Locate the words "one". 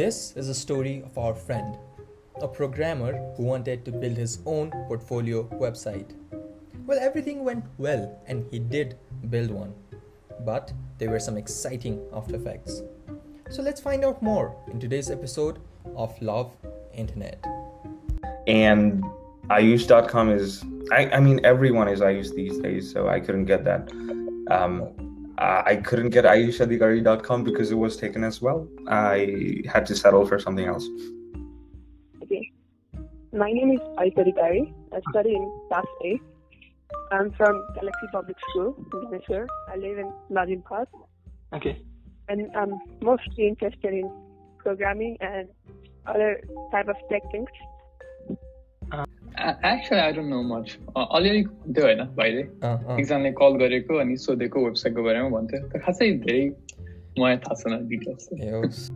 9.50-9.74